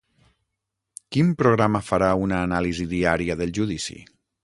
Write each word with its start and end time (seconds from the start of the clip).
Quin 1.17 1.29
programa 1.43 1.83
farà 1.91 2.09
una 2.25 2.43
anàlisi 2.49 2.91
diària 2.99 3.41
del 3.45 3.59
judici? 3.63 4.05